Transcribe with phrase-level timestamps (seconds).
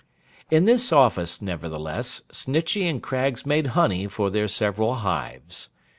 [0.49, 5.69] In this office, nevertheless, Snitchey and Craggs made honey for their several hives.